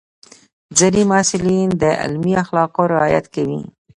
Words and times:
ځینې 0.77 1.01
محصلین 1.11 1.69
د 1.81 1.83
علمي 2.01 2.33
اخلاقو 2.43 2.81
رعایت 2.93 3.25
کوي. 3.35 3.61